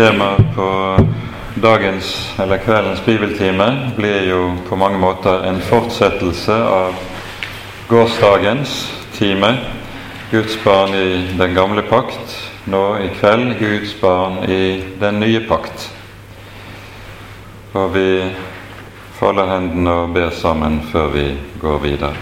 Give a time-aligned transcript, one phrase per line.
[0.00, 0.98] tema på
[1.54, 6.96] dagens eller kveldens bibeltime blir jo på mange måter en fortsettelse av
[7.88, 8.72] gårsdagens
[9.12, 9.50] time.
[10.30, 12.32] Guds barn i den gamle pakt.
[12.64, 15.90] Nå i kveld Guds barn i den nye pakt.
[17.76, 18.08] Og vi
[19.20, 21.30] folder hendene og ber sammen før vi
[21.60, 22.14] går videre.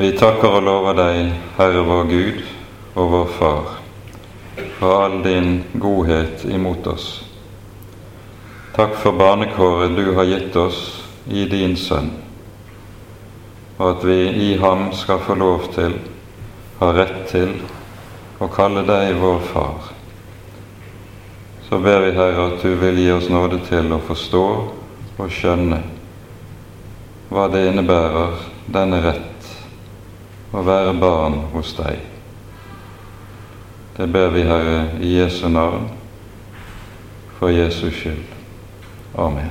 [0.00, 2.46] Vi takker og lover deg, Herre vår Gud
[2.94, 3.75] og vår Far,
[4.78, 7.24] for all din godhet imot oss.
[8.76, 12.10] Takk for barnekåret du har gitt oss i din Sønn,
[13.78, 15.96] og at vi i ham skal få lov til,
[16.80, 17.54] ha rett til,
[18.36, 19.92] å kalle deg vår Far.
[21.68, 24.48] Så ber vi, Herre, at du vil gi oss nåde til å forstå
[25.16, 25.80] og skjønne
[27.32, 28.36] hva det innebærer,
[28.70, 29.48] denne rett
[30.52, 32.15] å være barn hos deg.
[33.96, 35.88] Det ber vi, Herre, i Jesu navn,
[37.38, 38.24] for Jesus skyld.
[39.14, 39.50] Amen.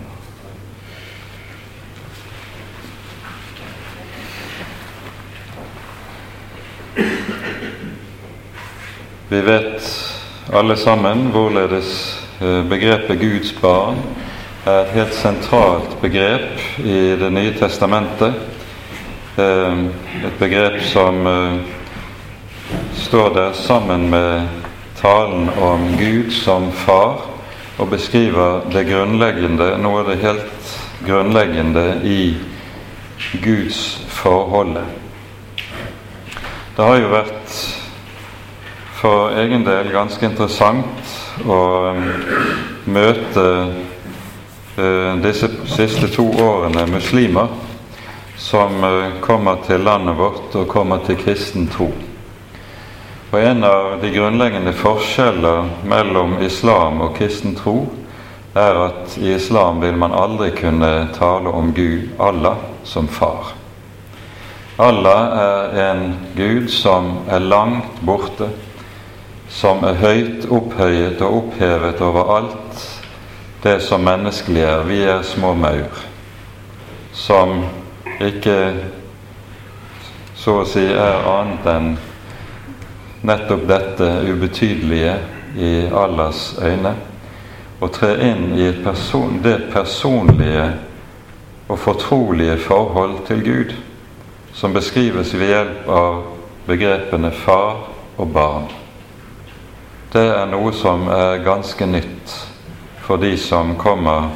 [9.29, 9.81] Vi vet
[10.53, 11.89] alle sammen hvorledes
[12.41, 13.97] eh, begrepet Guds barn
[14.65, 18.33] er et helt sentralt begrep i Det nye testamentet
[19.37, 19.79] Eh,
[20.23, 21.55] et begrep som eh,
[23.05, 24.47] står der sammen med
[25.01, 27.21] talen om Gud som far,
[27.77, 30.71] og beskriver det grunnleggende, noe av det helt
[31.05, 32.37] grunnleggende i
[33.43, 34.87] Guds forholdet.
[36.77, 37.59] Det har jo vært
[38.97, 42.09] for egen del ganske interessant å eh,
[42.89, 43.45] møte
[45.23, 47.53] disse siste to årene muslimer
[48.35, 51.93] som eh, kommer til landet vårt og kommer til kristen tro.
[53.35, 57.81] Og En av de grunnleggende forskjeller mellom islam og kristen tro
[58.55, 63.51] er at i islam vil man aldri kunne tale om Gud, Allah, som far.
[64.79, 68.47] Allah er en Gud som er langt borte,
[69.51, 72.87] som er høyt opphøyet og opphevet over alt
[73.67, 74.87] det som menneskelig er.
[74.87, 76.03] Vi er små maur
[77.11, 77.65] som
[78.23, 78.59] ikke
[80.39, 81.95] så å si er annet enn
[83.25, 85.15] nettopp dette ubetydelige
[85.57, 86.95] i Allahs øyne,
[87.81, 90.69] og tre inn i person, det personlige
[91.67, 93.75] og fortrolige forhold til Gud
[94.55, 96.21] som beskrives ved hjelp av
[96.67, 97.81] begrepene far
[98.17, 98.69] og barn.
[100.13, 102.35] Det er noe som er ganske nytt
[103.03, 104.29] for de som kommer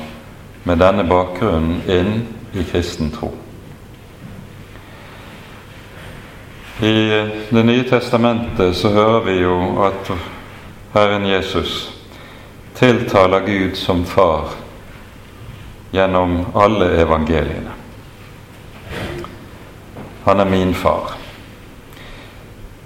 [0.67, 2.11] med denne bakgrunnen inn
[2.51, 3.31] i kristen tro.
[6.81, 10.11] I Det nye testamentet så hører vi jo at
[10.93, 11.91] Herren Jesus
[12.79, 14.53] tiltaler Gud som far
[15.91, 17.73] gjennom alle evangeliene.
[20.23, 21.17] Han er min far.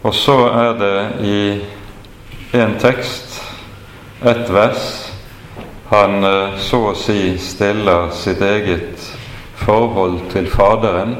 [0.03, 1.43] Og så er det i
[2.57, 3.43] en tekst,
[4.25, 5.11] ett vers,
[5.89, 9.05] han eh, så å si stiller sitt eget
[9.61, 11.13] forhold til Faderen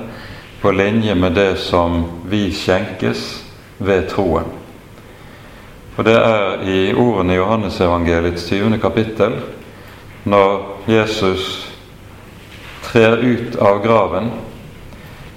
[0.64, 3.44] på linje med det som vi skjenkes
[3.78, 4.46] ved troen.
[5.98, 8.78] Og det er i ordene i Johannesevangeliets 20.
[8.80, 9.36] kapittel,
[10.24, 11.68] når Jesus
[12.88, 14.32] trer ut av graven,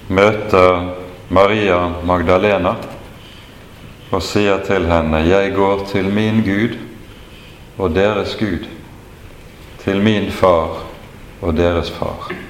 [0.07, 0.93] møter
[1.29, 2.77] Maria Magdalena
[4.15, 6.79] og sier til henne, 'Jeg går til min Gud
[7.79, 8.67] og deres Gud,
[9.83, 10.87] til min far
[11.43, 12.46] og deres far'.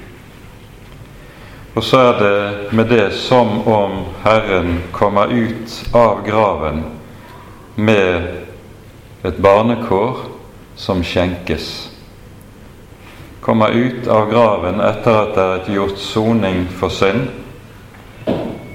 [1.77, 3.91] Og så er det med det som om
[4.23, 6.79] Herren kommer ut av graven
[7.75, 8.23] med
[9.21, 10.23] et barnekår
[10.75, 11.67] som skjenkes.
[13.45, 17.29] Kommer ut av graven etter at det er gjort soning for synd,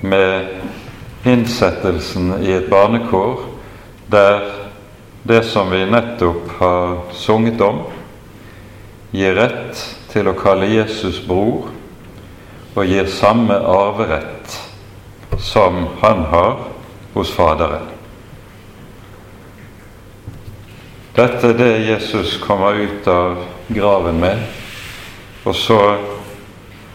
[0.01, 3.45] med innsettelsen i et barnekår
[4.15, 4.47] der
[5.27, 7.83] det som vi nettopp har sunget om,
[9.11, 11.82] gir rett til å kalle Jesus bror
[12.75, 14.59] og gir samme arverett
[15.39, 16.59] som han har
[17.13, 17.89] hos Faderen.
[21.13, 24.41] Dette er det Jesus kommer ut av graven med,
[25.45, 25.81] og så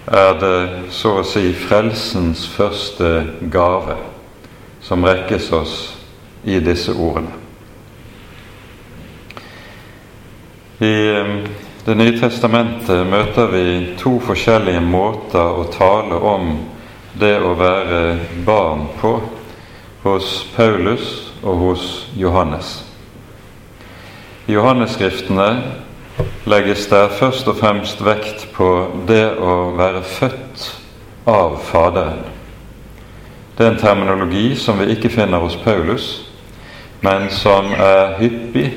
[0.08, 0.58] er det
[0.96, 3.12] så å si frelsens første
[3.54, 4.00] gave
[4.82, 5.76] som rekkes oss
[6.48, 7.36] i disse ordene.
[10.82, 10.96] I
[11.88, 13.62] det nye testamentet møter vi
[13.96, 16.50] to forskjellige måter å tale om
[17.16, 18.00] det å være
[18.44, 19.14] barn på
[20.04, 21.06] hos Paulus
[21.40, 21.86] og hos
[22.20, 22.82] Johannes.
[24.52, 25.48] I Johannesskriftene
[26.52, 28.68] legges der først og fremst vekt på
[29.08, 30.66] det å være født
[31.24, 32.20] av Faderen.
[33.56, 36.10] Det er en terminologi som vi ikke finner hos Paulus,
[37.00, 38.68] men som er hyppig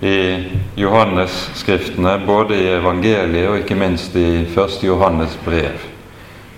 [0.00, 0.44] i
[0.76, 4.82] Johannes-skriftene, både i evangeliet og ikke minst i 1.
[4.84, 5.80] Johannes brev.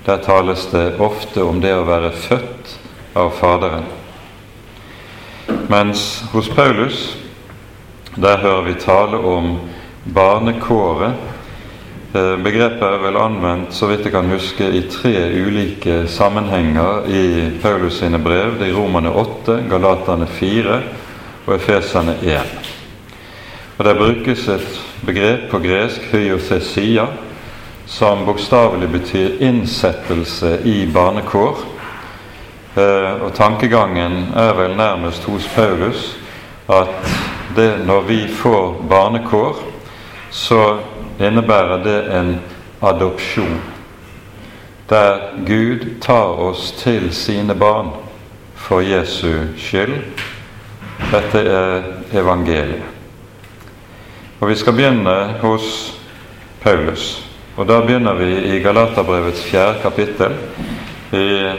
[0.07, 2.75] Der tales det ofte om det å være født
[3.19, 3.87] av Faderen.
[5.69, 7.17] Mens hos Paulus,
[8.17, 9.59] der hører vi tale om
[10.15, 11.13] barnekåret.
[12.15, 15.13] Eh, begrepet er vel anvendt, så vidt jeg kan huske, i tre
[15.45, 17.23] ulike sammenhenger i
[17.63, 18.57] Paulus sine brev.
[18.59, 20.81] Det er Romerne 8, Galaterne 4
[21.47, 22.78] og Efeserne 1.
[23.79, 27.07] Og Der brukes et begrep på gresk, hyothesia,
[27.87, 31.59] som bokstavelig betyr innsettelse i barnekår.
[32.77, 36.19] Eh, og tankegangen er vel nærmest hos Paulus
[36.69, 36.89] at
[37.57, 39.63] det når vi får barnekår,
[40.31, 40.77] så
[41.21, 42.41] innebærer det en
[42.83, 43.61] adopsjon.
[44.91, 47.91] Der Gud tar oss til sine barn
[48.55, 50.03] for Jesu skyld.
[51.13, 51.83] Dette er
[52.13, 52.98] evangeliet.
[54.41, 55.95] Og Vi skal begynne hos
[56.61, 57.25] Paulus.
[57.57, 60.35] Og Da begynner vi i Galaterbrevets fjerde kapittel,
[61.13, 61.51] i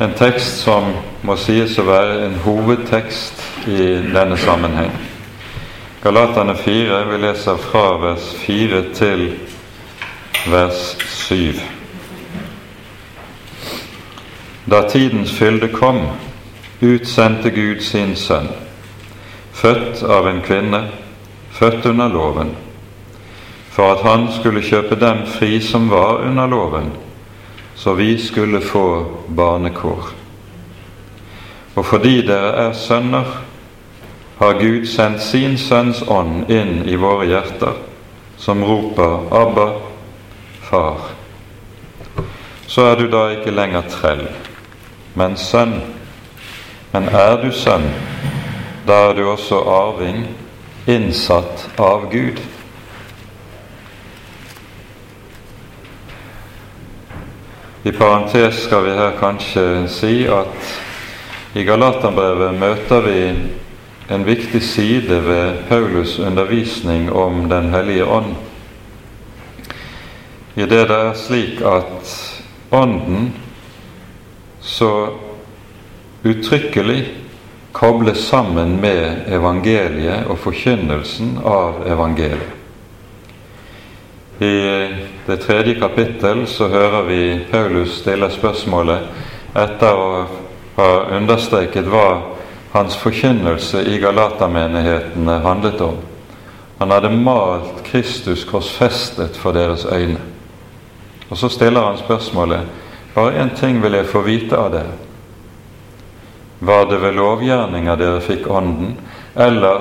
[0.00, 0.88] en tekst som
[1.22, 3.84] må sies å være en hovedtekst i
[4.14, 4.90] denne sammenheng.
[6.02, 9.26] Galaterne 4, vi leser fra vers 4 til
[10.48, 11.60] vers 7.
[14.70, 16.00] Da tidens fylde kom,
[16.80, 18.48] utsendte Gud sin sønn,
[19.52, 20.82] født av en kvinne,
[21.60, 22.56] født under loven,
[23.70, 26.88] for at han skulle kjøpe dem fri som var under loven,
[27.76, 29.04] så vi skulle få
[29.36, 30.08] barnekår.
[31.76, 33.28] Og fordi dere er sønner,
[34.40, 37.76] har Gud sendt sin Sønns ånd inn i våre hjerter,
[38.40, 39.68] som roper 'Abba,
[40.64, 41.12] Far'.
[42.66, 44.28] Så er du da ikke lenger trell,
[45.14, 45.82] men sønn.
[46.92, 47.90] Men er du sønn,
[48.86, 50.26] da er du også arving,
[50.94, 52.40] innsatt av Gud.
[57.82, 63.20] I parentes skal vi her kanskje si at i Galaterbrevet møter vi
[64.10, 68.34] en viktig side ved Paulus' undervisning om Den hellige ånd.
[70.56, 72.16] I det det er slik at
[72.70, 73.32] Ånden
[74.60, 75.08] så
[76.24, 77.08] uttrykkelig
[77.72, 82.56] kobles sammen med evangeliet og forkynnelsen av evangeliet.
[84.40, 84.56] I
[85.26, 89.10] det tredje kapittel så hører vi Paulus stille spørsmålet
[89.52, 90.22] etter å
[90.78, 92.06] ha understreket hva
[92.72, 95.98] hans forkynnelse i Galatermenighetene handlet om.
[96.80, 100.22] Han hadde malt Kristus korsfestet for deres øyne.
[101.28, 102.64] Og så stiller han spørsmålet
[103.14, 105.09] bare én ting vil jeg få vite av dere.
[106.60, 108.98] Var det ved lovgjerninger dere fikk Ånden,
[109.36, 109.80] eller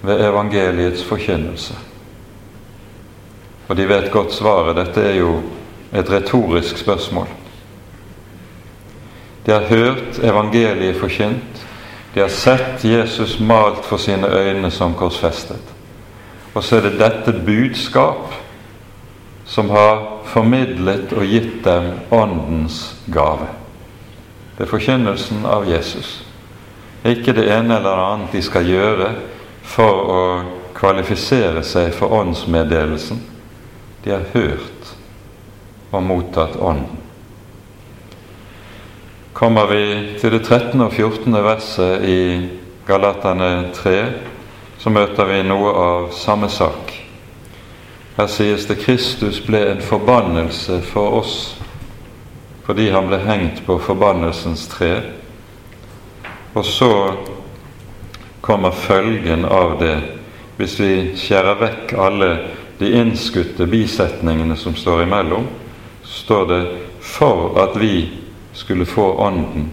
[0.00, 1.76] ved evangeliets forkynnelse?
[3.68, 4.76] Og de vet godt svaret.
[4.76, 5.34] Dette er jo
[5.92, 7.28] et retorisk spørsmål.
[9.46, 11.66] De har hørt evangeliet forkynt.
[12.14, 15.76] De har sett Jesus malt for sine øyne som korsfestet.
[16.54, 18.34] Og så er det dette budskap
[19.44, 23.59] som har formidlet og gitt dem Åndens gave.
[24.60, 26.08] Det er forkynnelsen av Jesus.
[27.08, 29.06] Ikke det ene eller annet de skal gjøre
[29.64, 30.24] for å
[30.76, 33.22] kvalifisere seg for åndsmeddelelsen,
[34.04, 34.90] de har hørt
[35.88, 36.98] og mottatt Ånden.
[39.32, 39.80] Kommer vi
[40.20, 40.76] til det 13.
[40.84, 41.38] og 14.
[41.40, 42.20] verset i
[42.84, 43.96] Galatane 3,
[44.76, 46.92] så møter vi noe av samme sak.
[48.20, 51.38] Her sies det Kristus ble en forbannelse for oss
[52.70, 54.92] fordi han ble hengt på forbannelsens tre.
[56.54, 57.14] Og så
[58.40, 59.96] kommer følgen av det,
[60.54, 62.28] hvis vi skjærer vekk alle
[62.78, 65.48] de innskutte bisetningene som står imellom,
[66.02, 66.66] Så står det
[67.00, 68.08] 'for at vi
[68.52, 69.70] skulle få Ånden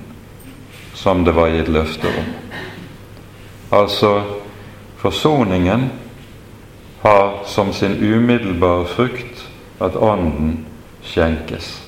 [0.93, 2.33] som det var gitt løfte om'.
[3.71, 4.21] Altså
[4.97, 5.89] forsoningen
[7.01, 9.49] har som sin umiddelbare frukt
[9.79, 10.65] at Ånden
[11.03, 11.86] skjenkes.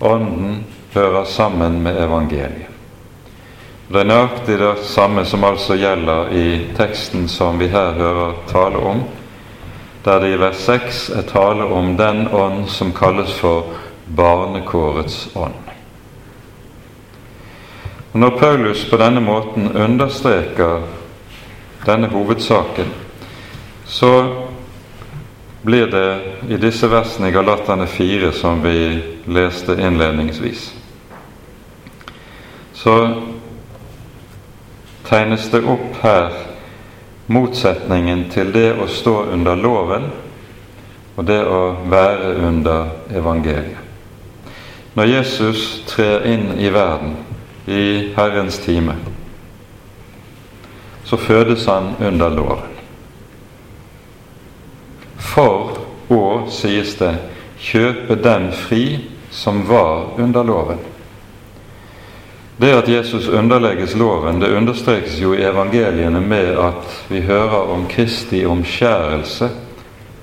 [0.00, 2.70] Ånden hører sammen med evangeliet.
[3.88, 6.46] Det er nøyaktig det samme som altså gjelder i
[6.76, 9.02] teksten som vi her hører tale om,
[10.04, 13.68] der det i vers 6 er tale om den ånd som kalles for
[14.16, 15.60] barnekårets ånd.
[18.14, 20.84] Når Paulus på denne måten understreker
[21.86, 22.92] denne hovedsaken,
[23.86, 24.12] så
[25.64, 30.74] blir det i disse versene i Galaterne 4 som vi leste innledningsvis.
[32.72, 32.96] Så
[35.08, 36.34] tegnes det opp her
[37.26, 40.10] motsetningen til det å stå under loven
[41.16, 43.80] og det å være under evangeliet.
[44.94, 47.16] Når Jesus trer inn i verden
[47.66, 48.98] i Herrens time,
[51.08, 52.73] så fødes han under loven.
[55.24, 55.78] For
[56.12, 57.14] å, sies det,
[57.58, 58.84] kjøpe den fri
[59.32, 60.82] som var under loven.
[62.56, 67.88] Det at Jesus underlegges loven, det understrekes jo i evangeliene med at vi hører om
[67.90, 69.48] Kristi omskjærelse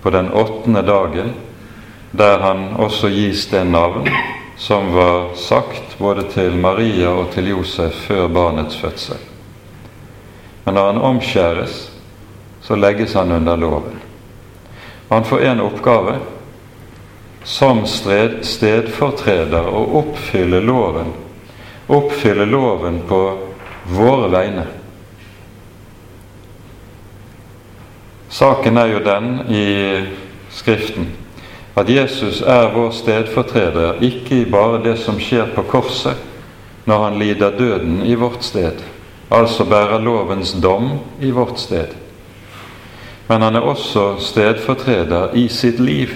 [0.01, 1.33] på den åttende dagen,
[2.11, 4.07] der han også gis det navn
[4.57, 9.17] som var sagt både til Maria og til Josef før barnets fødsel.
[10.65, 11.77] Men når han omskjæres,
[12.61, 14.00] så legges han under loven.
[15.11, 16.15] Han får en oppgave
[17.43, 21.11] som stedfortreder å oppfylle loven
[21.91, 23.37] oppfylle loven på
[23.83, 24.65] våre vegne.
[28.29, 29.65] Saken er jo den i
[30.51, 31.09] Skriften
[31.79, 36.19] at Jesus er vår stedfortreder, ikke bare det som skjer på korset
[36.87, 38.81] når han lider døden i vårt sted,
[39.31, 41.95] altså bærer lovens dom i vårt sted.
[43.27, 46.15] Men han er også stedfortreder i sitt liv,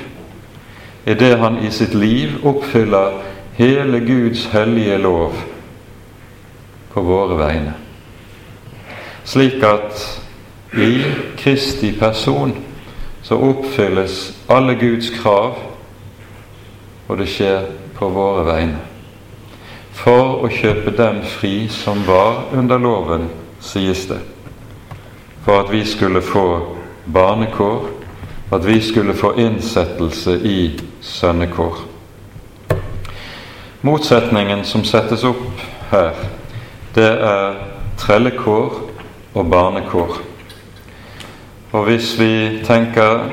[1.05, 3.21] idet han i sitt liv oppfyller
[3.55, 5.35] hele Guds hellige lov
[6.93, 7.73] på våre vegne.
[9.25, 10.21] Slik at
[10.77, 11.03] i
[11.37, 12.55] Kristi person
[13.23, 15.55] så oppfylles alle Guds krav,
[17.07, 18.81] og det skjer på våre vegne.
[19.95, 23.29] For å kjøpe dem fri som var under loven,
[23.63, 24.19] sies det.
[25.45, 26.74] For at vi skulle få
[27.05, 27.87] barnekår,
[28.51, 31.75] at vi skulle få innsettelse i sønnekår.
[33.81, 36.13] Motsetningen som settes opp her,
[36.95, 37.57] det er
[38.01, 38.79] trellekår
[39.33, 40.17] og barnekår.
[41.75, 43.27] Og hvis vi tenker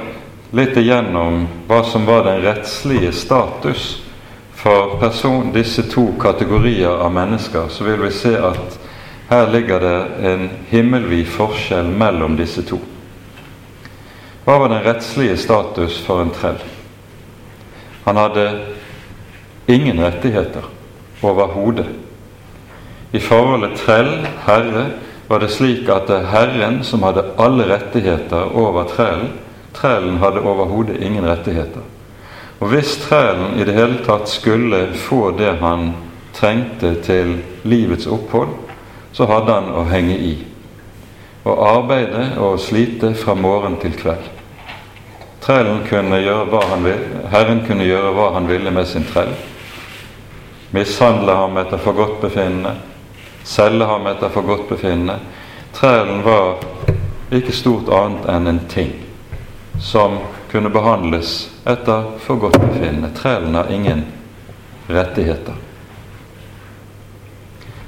[0.52, 4.02] litt igjennom hva som var den rettslige status
[4.58, 8.78] for person, disse to kategorier av mennesker, så vil vi se at
[9.30, 9.98] her ligger det
[10.32, 12.82] en himmelvid forskjell mellom disse to.
[14.44, 16.58] Hva var den rettslige status for en trell?
[18.04, 18.46] Han hadde
[19.70, 20.66] ingen rettigheter
[21.22, 21.86] overhodet.
[23.12, 24.86] I forholdet trell-herre
[25.28, 29.30] var det slik at det er Herren som hadde alle rettigheter over trellen.
[29.72, 31.84] Trellen hadde overhodet ingen rettigheter.
[32.60, 35.92] Og hvis trellen i det hele tatt skulle få det han
[36.34, 38.54] trengte til livets opphold,
[39.12, 40.34] så hadde han å henge i.
[41.44, 44.30] Og arbeide og slite fra morgen til kveld.
[45.42, 49.32] Trellen kunne gjøre hva han ville, Herren kunne gjøre hva han ville med sin trell.
[50.72, 52.76] Mishandle ham etter forgodtbefinnende
[53.44, 55.18] selge ham etter forgodtbefinnende.
[55.72, 56.56] Trellen var
[57.32, 58.92] ikke stort annet enn en ting
[59.80, 60.18] som
[60.50, 63.10] kunne behandles etter forgodtbefinnende.
[63.16, 64.04] Trellen har ingen
[64.86, 65.54] rettigheter.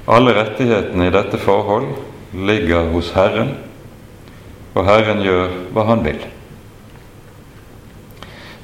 [0.05, 1.87] Alle rettighetene i dette forhold
[2.35, 3.53] ligger hos Herren,
[4.75, 6.23] og Herren gjør hva han vil.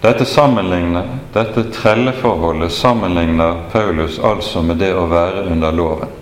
[0.01, 6.17] Dette sammenligner, dette trelleforholdet sammenligner Paulus altså med det å være under loven.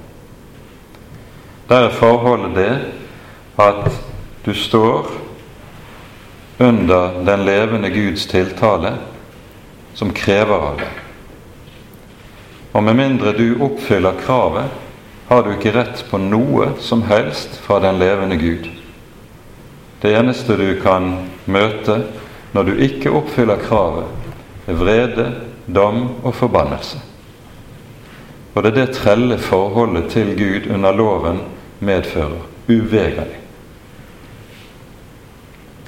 [1.69, 2.73] Der er forholdet det
[3.61, 3.87] at
[4.45, 5.07] du står
[6.59, 8.93] under den levende Guds tiltale,
[9.95, 10.99] som krever av deg.
[12.73, 14.67] Og med mindre du oppfyller kravet,
[15.29, 18.65] har du ikke rett på noe som helst fra den levende Gud.
[20.01, 21.11] Det eneste du kan
[21.45, 21.99] møte
[22.55, 24.09] når du ikke oppfyller kravet,
[24.65, 25.27] er vrede,
[25.69, 26.97] dom og forbannelse.
[28.55, 31.43] Og det er det trelle forholdet til Gud under loven
[31.79, 33.37] medfører uvegerlig.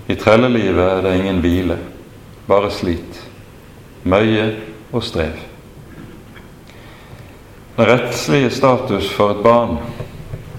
[0.07, 1.79] I trellelivet er det ingen hvile,
[2.47, 3.23] bare slit,
[4.03, 4.51] møye
[4.91, 5.50] og strev.
[7.81, 9.77] Den rettslige status for et barn,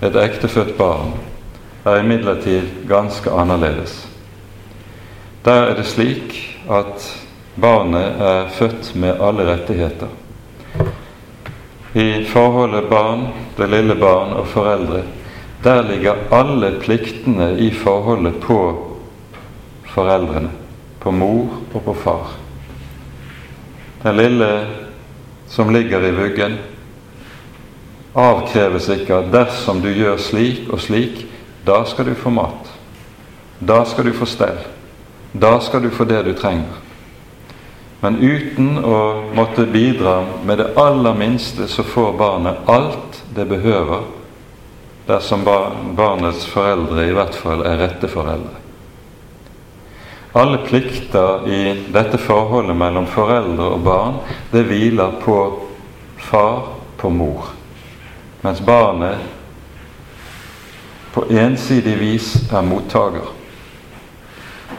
[0.02, 1.12] et ektefødt barn,
[1.86, 3.92] er imidlertid ganske annerledes.
[5.44, 6.34] Der er det slik
[6.66, 7.04] at
[7.62, 10.10] barnet er født med alle rettigheter.
[11.94, 15.04] I forholdet barn, det lille barn og foreldre
[15.62, 18.58] der ligger alle pliktene i forholdet på
[19.94, 20.50] foreldrene,
[20.98, 22.34] på mor og på far.
[24.02, 24.52] Den lille
[25.46, 26.58] som ligger i vuggen,
[28.14, 31.24] avkreves ikke at dersom du gjør slik og slik,
[31.66, 32.70] da skal du få mat.
[33.60, 34.58] Da skal du få stell.
[35.32, 36.80] Da skal du få det du trenger.
[38.02, 38.98] Men uten å
[39.34, 44.02] måtte bidra med det aller minste, så får barnet alt det behøver,
[45.06, 48.58] dersom barnets foreldre i hvert fall er rette foreldre.
[50.34, 55.38] Alle plikter i dette forholdet mellom foreldre og barn, det hviler på
[56.18, 57.61] far, på mor.
[58.42, 59.18] Mens barnet
[61.12, 63.28] på ensidig vis er mottaker.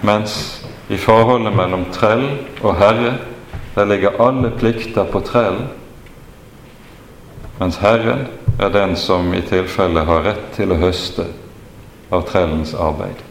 [0.02, 2.26] Mens i forholdet mellom trell
[2.62, 3.14] og herre,
[3.76, 5.70] der ligger alle plikter på trellen,
[7.60, 8.28] mens Herren
[8.60, 11.30] er den som i tilfelle har rett til å høste
[12.12, 13.22] av trellens arbeid.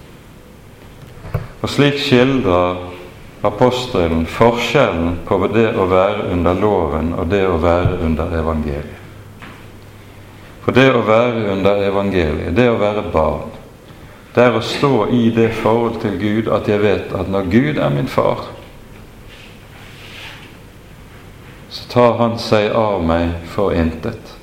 [1.60, 2.80] Og slik skildrer
[3.46, 9.01] apostelen forskjellen på det å være under loven og det å være under evangeliet.
[10.62, 13.50] For det å være under evangeliet, det å være barn,
[14.32, 17.80] det er å stå i det forhold til Gud at jeg vet at når Gud
[17.82, 18.46] er min far,
[21.72, 24.36] så tar Han seg av meg for intet.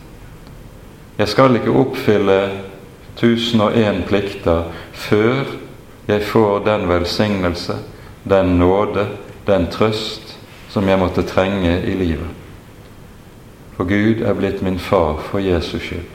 [1.18, 2.40] Jeg skal ikke oppfylle
[3.20, 5.56] 1001 plikter før
[6.10, 7.76] jeg får den velsignelse,
[8.24, 9.08] den nåde,
[9.46, 10.36] den trøst
[10.70, 12.39] som jeg måtte trenge i livet.
[13.80, 16.08] For Gud er blitt min far for Jesus skyld.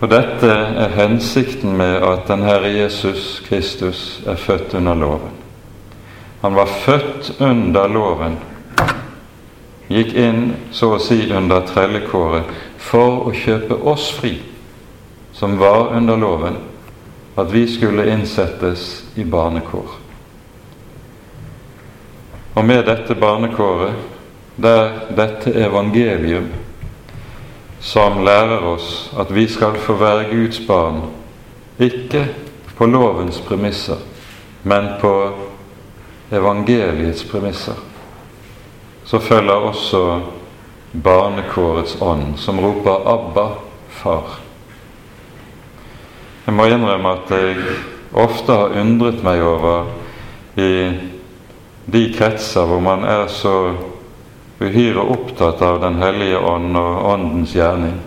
[0.00, 5.34] Og dette er hensikten med at den Herre Jesus Kristus er født under loven.
[6.40, 8.38] Han var født under loven,
[9.92, 12.48] gikk inn så å si under trellekåret
[12.80, 14.38] for å kjøpe oss fri,
[15.36, 16.56] som var under loven,
[17.36, 19.98] at vi skulle innsettes i barnekår.
[22.56, 24.16] Og med dette barnekåret,
[24.62, 26.50] der dette evangelium
[27.80, 31.00] som lærer oss at vi skal få være Guds barn,
[31.80, 32.26] ikke
[32.76, 33.96] på lovens premisser,
[34.62, 35.14] men på
[36.32, 37.78] evangeliets premisser.
[39.04, 40.20] Så følger også
[40.92, 43.48] barnekårets ånd, som roper 'Abba,
[43.88, 44.40] far'.
[46.46, 47.56] Jeg må innrømme at jeg
[48.12, 49.86] ofte har undret meg over
[50.56, 50.90] i
[51.92, 53.72] de kretser hvor man er så
[54.60, 58.00] uhyre opptatt av Den hellige ånd og Åndens gjerning,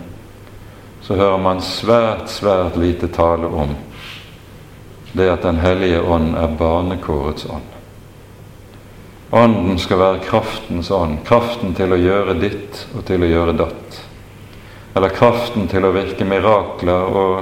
[1.02, 3.74] så hører man svært, svært lite tale om
[5.12, 7.62] det at Den hellige ånd er barnekårets ånd.
[9.34, 14.00] Ånden skal være kraftens ånd, kraften til å gjøre ditt og til å gjøre datt.
[14.94, 17.40] Eller kraften til å virke mirakler og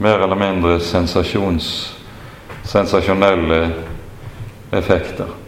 [0.00, 3.70] mer eller mindre sensasjonelle
[4.72, 5.39] effekter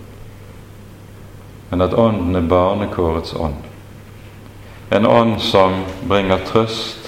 [1.72, 3.54] men at Ånden er barnekårets ånd.
[4.90, 7.06] En ånd som bringer trøst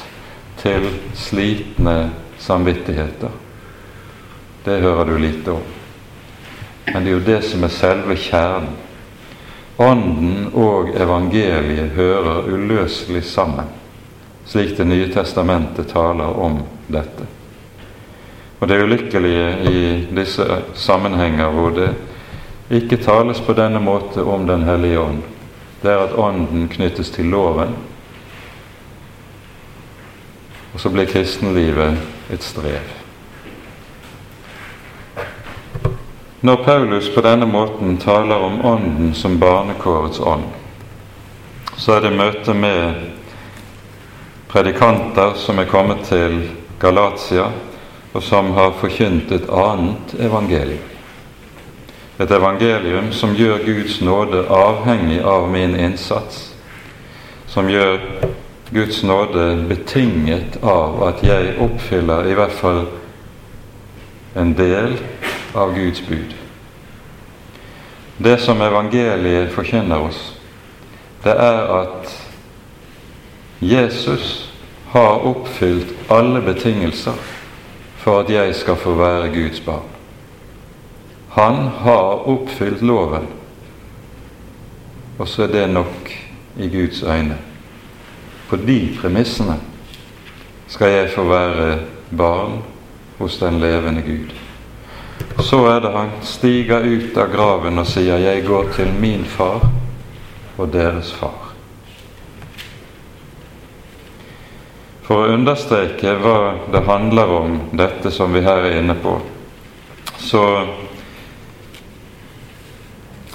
[0.62, 3.28] til slitne samvittigheter.
[4.64, 5.66] Det hører du lite om.
[6.86, 8.72] Men det er jo det som er selve kjernen.
[9.76, 13.68] Ånden og evangeliet hører uløselig sammen,
[14.46, 17.28] slik Det nye testamentet taler om dette.
[18.60, 21.92] Og det ulykkelige i disse sammenhenger hvor det
[22.70, 25.22] ikke tales på denne måte om Den hellige ånd,
[25.82, 27.74] det er at Ånden knyttes til loven,
[30.72, 31.98] og så blir kristenlivet
[32.32, 32.88] et strev.
[36.40, 40.48] Når Paulus på denne måten taler om Ånden som barnekårets ånd,
[41.76, 43.06] så er det møte med
[44.48, 46.40] predikanter som er kommet til
[46.80, 47.48] Galatia,
[48.12, 50.93] og som har forkynt et annet evangelium.
[52.20, 56.54] Et evangelium som gjør Guds nåde avhengig av min innsats,
[57.46, 57.98] som gjør
[58.70, 62.84] Guds nåde betinget av at jeg oppfyller i hvert fall
[64.38, 64.94] en del
[65.54, 66.34] av Guds bud.
[68.18, 70.20] Det som evangeliet forkynner oss,
[71.24, 72.14] det er at
[73.60, 74.52] Jesus
[74.94, 77.18] har oppfylt alle betingelser
[77.98, 79.93] for at jeg skal få være Guds barn.
[81.34, 83.26] Han har oppfylt loven,
[85.18, 86.12] og så er det nok
[86.62, 87.38] i Guds øyne.
[88.48, 89.56] På de premissene
[90.70, 91.78] skal jeg få være
[92.14, 92.60] barn
[93.18, 94.30] hos den levende Gud.
[95.42, 99.70] Så er det han stiger ut av graven og sier 'Jeg går til min far
[100.58, 101.50] og deres far'.
[105.02, 109.20] For å understreke hva det handler om, dette som vi her er inne på,
[110.16, 110.66] så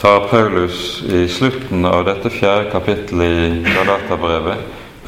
[0.01, 4.62] tar Paulus i slutten av dette fjerde kapittelet i Galaterbrevet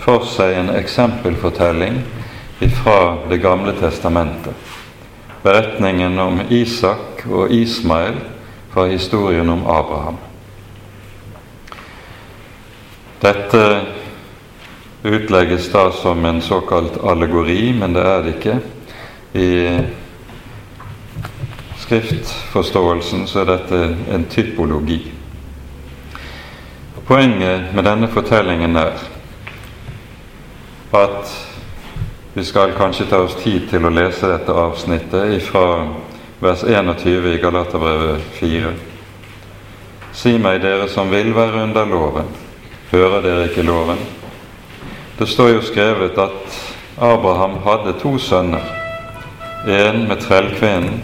[0.04, 2.02] for seg en eksempelfortelling
[2.62, 4.54] ifra Det gamle testamentet.
[5.44, 8.20] Beretningen om Isak og Ismael
[8.74, 10.20] fra historien om Abraham.
[13.22, 13.64] Dette
[15.04, 18.60] utlegges da som en såkalt allegori, men det er det ikke.
[19.34, 19.50] I
[21.92, 23.80] skriftforståelsen så er dette
[24.16, 25.02] en typologi.
[27.08, 29.02] Poenget med denne fortellingen er
[30.96, 31.34] at
[32.34, 35.66] vi skal kanskje ta oss tid til å lese dette avsnittet fra
[36.40, 38.74] vers 21 i Galaterbrevet 4.
[40.16, 42.32] Si meg, dere som vil være under loven,
[42.92, 44.00] hører dere ikke loven?
[45.20, 46.62] Det står jo skrevet at
[46.98, 48.64] Abraham hadde to sønner,
[49.68, 51.02] en med trellkvinnen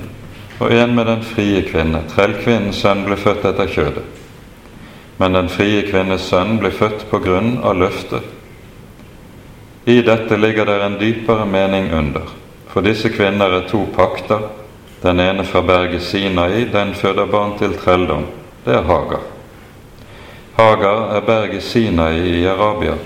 [0.59, 2.01] og en med den frie kvinne.
[2.09, 4.05] Trellkvinnens sønn ble født etter kjødet,
[5.17, 8.25] men den frie kvinnes sønn ble født på grunn av løftet.
[9.87, 12.25] I dette ligger det en dypere mening under,
[12.67, 14.49] for disse kvinner er to pakter.
[15.01, 18.25] Den ene fra berget Sinai, den føder barn til trelldom.
[18.65, 19.21] Det er Hagar.
[20.57, 22.97] Hagar er berget Sinai i Arabia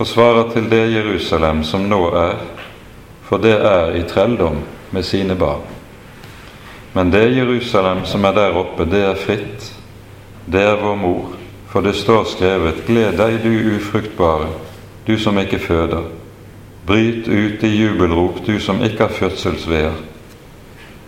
[0.00, 2.38] og svarer til det Jerusalem som nå er,
[3.28, 5.79] for det er i trelldom med sine barn.
[6.92, 9.72] Men det Jerusalem som er der oppe, det er fritt.
[10.46, 11.36] Det er vår mor,
[11.68, 14.48] for det står skrevet:" Gled deg, du ufruktbare,
[15.06, 16.02] du som ikke føder.
[16.86, 19.92] Bryt ut i jubelrop, du som ikke har fødselsveer.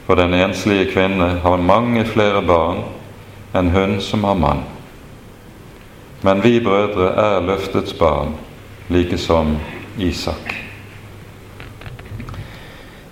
[0.07, 2.85] For den enslige kvinne har mange flere barn
[3.55, 4.62] enn hun som har mann.
[6.23, 8.35] Men vi brødre er løftets barn,
[8.88, 9.57] like som
[9.99, 10.55] Isak.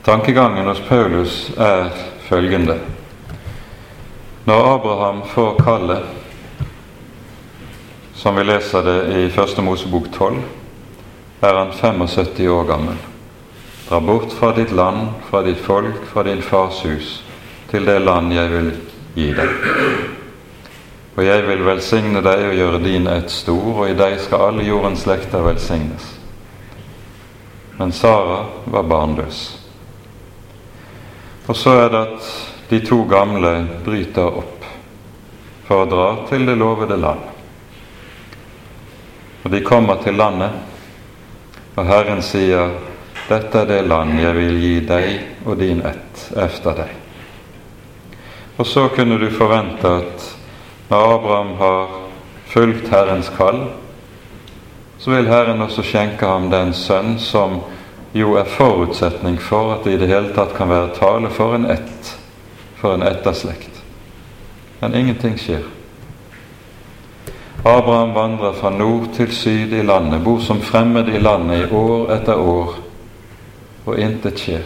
[0.04, 1.90] Tankegangen hos Paulus er
[2.30, 2.78] følgende
[4.44, 6.02] Når Abraham får kallet,
[8.14, 10.38] som vi leser det i Første Mosebok 12,
[11.42, 12.96] er han 75 år gammel.
[13.88, 17.12] Dra bort fra ditt land, fra ditt folk, fra din fars hus,
[17.70, 18.72] til det land jeg vil
[19.14, 19.54] gi deg.
[21.16, 24.68] Og jeg vil velsigne deg og gjøre din ett stor, og i deg skal alle
[24.68, 26.12] jordens slekter velsignes.
[27.78, 29.59] Men Sara var barnløs.
[31.50, 32.26] Og så er det at
[32.70, 33.50] de to gamle
[33.82, 34.66] bryter opp
[35.66, 37.24] for å dra til det lovede land.
[39.42, 40.54] Og de kommer til landet,
[41.74, 42.70] og Herren sier,
[43.26, 46.96] 'Dette er det land jeg vil gi deg og din ett efter deg'.
[48.56, 50.36] Og så kunne du forvente at
[50.90, 51.88] når Abraham har
[52.46, 53.70] fulgt Herrens kall,
[54.98, 57.60] så vil Herren også skjenke ham den sønn som
[58.12, 61.68] jo er forutsetning for at det i det hele tatt kan være tale for en
[61.70, 62.16] ett,
[62.80, 63.82] for en etterslekt.
[64.80, 65.62] Men ingenting skjer.
[67.64, 72.12] Abraham vandrer fra nord til syd i landet, bor som fremmed i landet i år
[72.16, 72.78] etter år,
[73.84, 74.64] og intet skjer.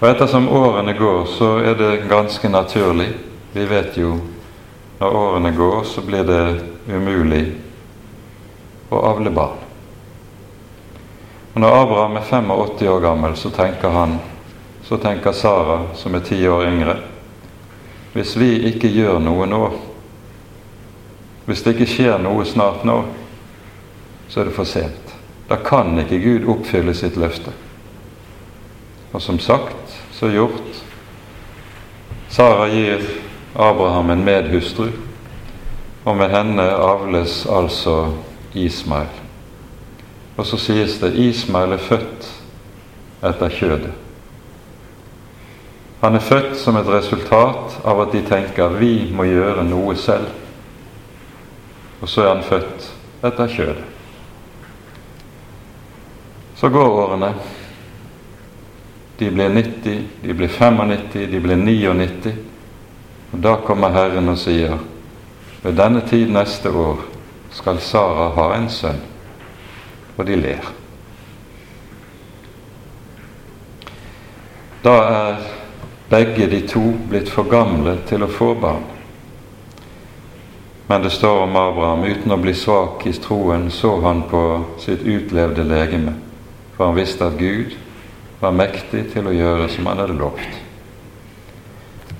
[0.00, 3.12] Og ettersom årene går, så er det ganske naturlig.
[3.54, 4.16] Vi vet jo
[4.98, 6.42] når årene går, så blir det
[6.90, 7.44] umulig
[8.90, 9.61] å avle barn.
[11.54, 14.18] Og Når Abraham er 85 år gammel, så tenker han,
[14.82, 16.96] så tenker Sara, som er ti år yngre,
[18.12, 19.62] hvis vi ikke gjør noe nå,
[21.46, 23.02] hvis det ikke skjer noe snart nå,
[24.28, 25.14] så er det for sent.
[25.48, 27.52] Da kan ikke Gud oppfylle sitt løfte.
[29.12, 30.84] Og som sagt, så gjort.
[32.32, 33.02] Sara gir
[33.54, 34.88] Abraham en medhustru,
[36.04, 38.06] og med henne avles altså
[38.54, 39.21] Ismael.
[40.36, 42.28] Og så sies det Ismael er født
[43.22, 43.92] etter kjødet.
[46.02, 50.32] Han er født som et resultat av at de tenker vi må gjøre noe selv.
[52.02, 52.88] Og så er han født
[53.22, 53.84] etter kjødet.
[56.58, 57.30] Så går årene.
[59.18, 62.34] De blir 90, de blir 95, de blir 99.
[63.32, 64.80] Og da kommer Herren og sier
[65.62, 67.04] ved denne tid neste år
[67.54, 69.11] skal Sara ha en sønn
[70.16, 70.70] og de ler.
[74.82, 75.44] Da er
[76.10, 78.84] begge de to blitt for gamle til å få barn.
[80.90, 84.42] Men det står om Abraham uten å bli svak i troen så han på
[84.82, 86.12] sitt utlevde legeme,
[86.74, 87.78] for han visste at Gud
[88.42, 90.58] var mektig til å gjøre som han hadde lovt.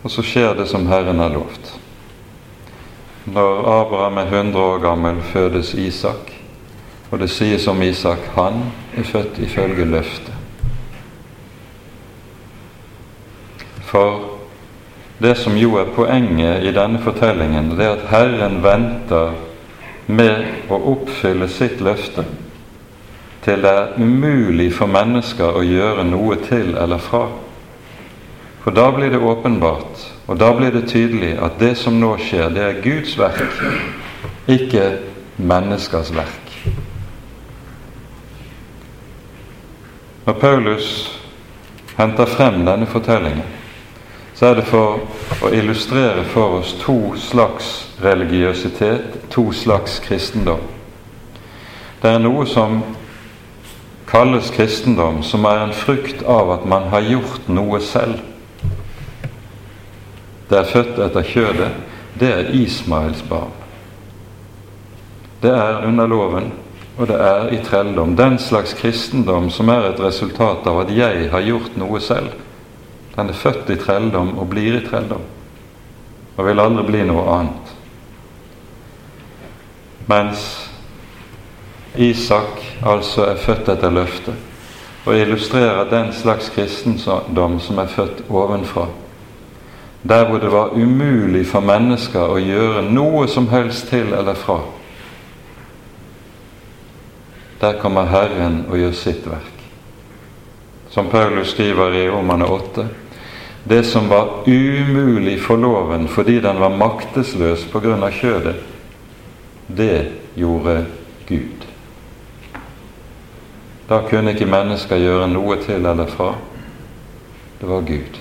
[0.02, 1.74] Og så skjer det som Herren har lovt.
[3.24, 6.31] Når Abraham er 100 år gammel, fødes Isak.
[7.12, 8.62] Og det sies om Isak han
[8.96, 10.34] er født ifølge løftet.
[13.84, 14.20] For
[15.20, 19.36] det som jo er poenget i denne fortellingen, det er at Herren venter
[20.06, 22.24] med å oppfylle sitt løfte
[23.42, 27.24] til det er umulig for mennesker å gjøre noe til eller fra.
[28.62, 32.52] For da blir det åpenbart, og da blir det tydelig at det som nå skjer,
[32.54, 33.58] det er Guds verk,
[34.46, 34.86] ikke
[35.42, 36.41] menneskers verk.
[40.26, 41.20] Når Paulus
[41.96, 43.42] henter frem denne fortellingen,
[44.34, 45.02] så er det for
[45.42, 50.62] å illustrere for oss to slags religiøsitet, to slags kristendom.
[52.02, 52.80] Det er noe som
[54.10, 58.18] kalles kristendom, som er en frukt av at man har gjort noe selv.
[60.50, 61.70] Det er født etter kjødet.
[62.18, 63.54] Det er Ismaels barn.
[65.42, 66.50] Det er under loven,
[66.98, 68.16] og det er i trelldom.
[68.16, 72.34] Den slags kristendom som er et resultat av at jeg har gjort noe selv.
[73.16, 75.24] Den er født i trelldom og blir i trelldom,
[76.36, 77.72] og vil aldri bli noe annet.
[80.08, 80.46] Mens
[81.96, 84.34] Isak altså er født etter løftet,
[85.04, 88.86] og illustrerer den slags kristendom som er født ovenfra.
[90.08, 94.58] Der hvor det var umulig for mennesker å gjøre noe som helst til eller fra.
[97.62, 99.60] Der kommer Herren og gjør sitt verk.
[100.90, 102.86] Som Paulus skriver i Romane 8.:
[103.64, 108.56] Det som var umulig for loven fordi den var maktesløs på grunn av kjødet,
[109.68, 110.86] det gjorde
[111.28, 111.68] Gud.
[113.88, 116.34] Da kunne ikke mennesker gjøre noe til eller fra.
[117.60, 118.20] Det var Gud.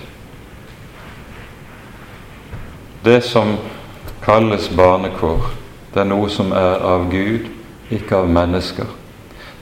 [3.04, 3.56] Det som
[4.22, 5.50] kalles barnekår,
[5.94, 7.50] det er noe som er av Gud,
[7.90, 9.01] ikke av mennesker.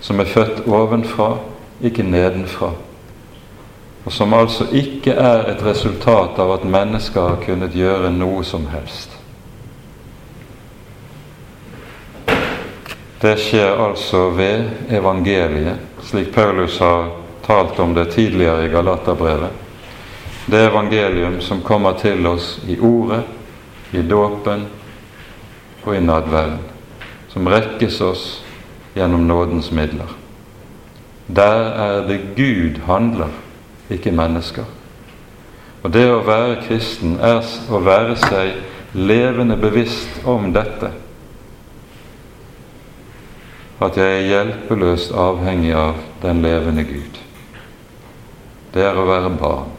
[0.01, 1.37] Som er født ovenfra,
[1.83, 2.73] ikke nedenfra.
[4.05, 8.65] Og som altså ikke er et resultat av at mennesker har kunnet gjøre noe som
[8.73, 9.17] helst.
[13.21, 17.11] Det skjer altså ved evangeliet slik Paulus har
[17.45, 19.51] talt om det tidligere i Galaterbrevet.
[20.47, 23.21] Det evangelium som kommer til oss i ordet,
[23.93, 24.65] i dåpen
[25.85, 26.59] og i nadverden.
[27.29, 28.25] Som rekkes oss
[28.94, 30.16] gjennom nådens midler.
[31.26, 33.31] Der er det Gud handler,
[33.90, 34.64] ikke mennesker.
[35.83, 38.59] Og det å være kristen er å være seg
[38.92, 40.90] levende bevisst om dette
[43.81, 47.16] at jeg er hjelpeløst avhengig av den levende Gud.
[48.74, 49.70] Det er å være barn.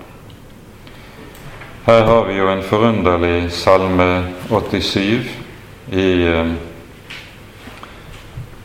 [1.86, 4.08] Her har vi jo en forunderlig salme
[4.50, 5.30] 87
[5.93, 6.52] i eh,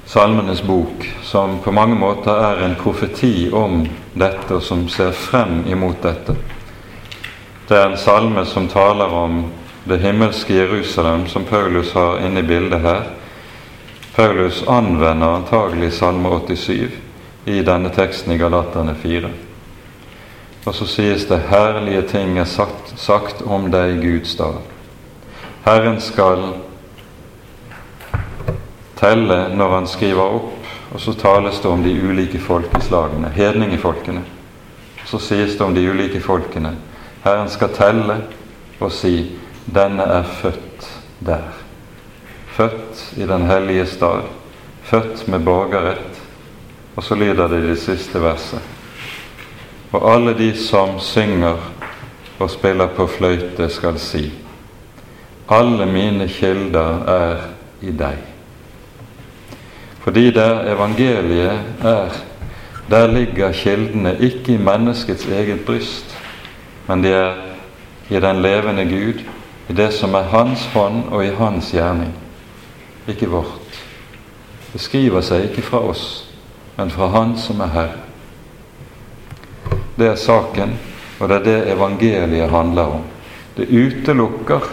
[0.07, 3.83] Salmenes bok, som på mange måter er en profeti om
[4.15, 6.37] dette, og som ser frem imot dette.
[7.69, 9.45] Det er en salme som taler om
[9.85, 13.03] det himmelske Jerusalem, som Paulus har inne i bildet her,
[14.17, 16.91] Paulus anvender antagelig Salme 87
[17.45, 19.29] i denne teksten i Galaterne 4.
[20.65, 24.63] Og så sies det 'herlige ting er sagt, sagt om deg, Guds dal'.
[25.65, 26.39] Herren skal
[28.97, 34.23] telle når han skriver opp, og så tales det om de ulike folkeslagene, hedningefolkene.
[35.07, 36.75] Så sies det om de ulike folkene.
[37.25, 38.21] Herren skal telle
[38.81, 41.67] og si 'denne er født der'
[42.57, 44.23] født i den hellige stad,
[44.83, 46.23] født med borgerrett.
[46.97, 48.61] Og så lyder det i det siste verset.
[49.93, 51.57] Og alle de som synger
[52.39, 54.33] og spiller på fløyte, skal si:"
[55.49, 57.37] Alle mine kilder er
[57.83, 58.17] i deg.
[60.07, 62.09] Fordi der evangeliet er,
[62.91, 66.19] der ligger kildene ikke i menneskets eget bryst,
[66.87, 67.33] men de er
[68.11, 69.25] i den levende Gud,
[69.69, 72.15] i det som er Hans hånd og i Hans gjerning
[73.09, 73.83] ikke vårt.
[74.73, 76.07] Det skriver seg ikke fra oss,
[76.77, 77.99] men fra Han som er Herre.
[79.99, 80.79] Det er saken,
[81.19, 83.05] og det er det evangeliet handler om.
[83.57, 84.71] Det utelukker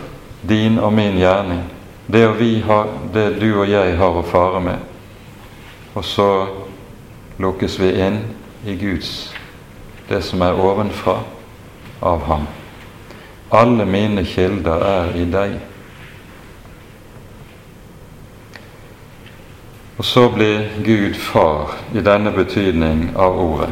[0.50, 1.64] din og min gjerning,
[2.06, 2.28] det,
[2.68, 4.93] har, det du og jeg har å fare med.
[5.94, 6.48] Og så
[7.38, 8.20] lukkes vi inn
[8.66, 9.34] i Guds,
[10.08, 11.20] det som er ovenfra,
[12.04, 12.48] av Ham.
[13.54, 15.54] Alle mine kilder er i deg.
[19.98, 23.70] Og så blir Gud far i denne betydning av ordet.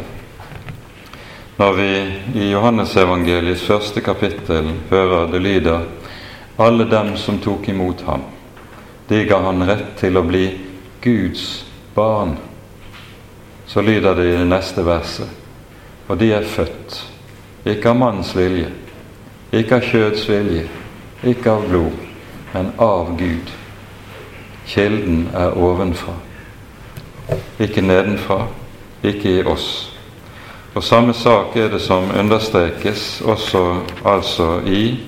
[1.58, 1.90] Når vi
[2.40, 5.90] i Johannesevangeliets første kapittel hører det lyder
[6.62, 8.24] alle dem som tok imot ham,
[9.10, 10.46] de ga han rett til å bli
[11.02, 12.38] Guds barn.
[13.66, 15.30] Så lyder det i det neste verset,
[16.08, 16.98] og de er født,
[17.66, 18.72] ikke av manns vilje,
[19.52, 20.66] ikke av kjøds vilje,
[21.24, 22.02] ikke av blod,
[22.54, 23.54] men av Gud.
[24.68, 26.18] Kilden er ovenfra,
[27.60, 28.46] ikke nedenfra,
[29.04, 29.92] ikke i oss.
[30.76, 33.64] Og samme sak er det som understrekes også
[34.06, 35.00] altså i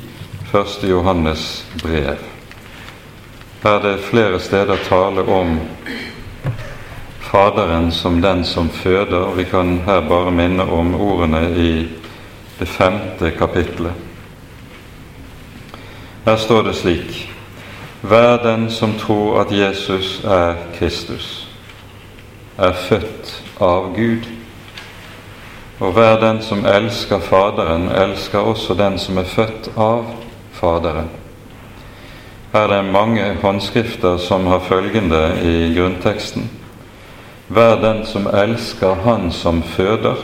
[0.54, 0.90] 1.
[0.90, 2.18] Johannes brev.
[3.64, 5.60] Her er det flere steder tale om
[7.34, 9.34] Faderen som den som føder.
[9.36, 11.88] Vi kan her bare minne om ordene i
[12.60, 13.94] det femte kapitlet.
[16.26, 17.34] Her står det slik
[18.02, 21.48] Hver den som tror at Jesus er Kristus,
[22.58, 24.30] er født av Gud.
[25.80, 30.06] Og hver den som elsker Faderen, elsker også den som er født av
[30.52, 31.10] Faderen.
[32.54, 36.60] Her er det mange håndskrifter som har følgende i grunnteksten.
[37.54, 40.16] Hver den som elsker Han som føder,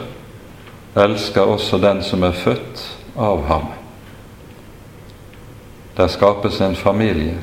[0.96, 2.82] elsker også den som er født
[3.18, 3.68] av ham.
[5.98, 7.36] Der skapes en familie,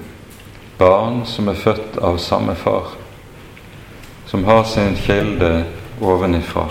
[0.79, 2.97] barn som er født av samme far,
[4.27, 5.65] som har sin kilde
[6.01, 6.67] ovenifra.